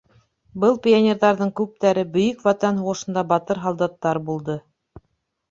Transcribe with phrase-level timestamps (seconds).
[0.61, 4.59] —Был пионерҙарҙың күптәре Бөйөк Ватан һуғышында батыр һалдаттар булды.